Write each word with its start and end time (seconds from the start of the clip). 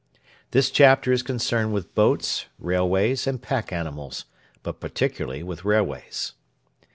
This 0.49 0.71
chapter 0.71 1.11
is 1.11 1.21
concerned 1.21 1.73
with 1.73 1.93
boats, 1.93 2.47
railways, 2.57 3.27
and 3.27 3.39
pack 3.39 3.71
animals, 3.71 4.25
but 4.63 4.79
particularly 4.79 5.43
with 5.43 5.63
railways. 5.63 6.33